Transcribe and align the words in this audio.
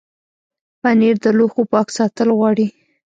پنېر 0.81 1.15
د 1.23 1.25
لوښو 1.37 1.61
پاک 1.71 1.87
ساتل 1.97 2.29
غواړي. 2.37 2.67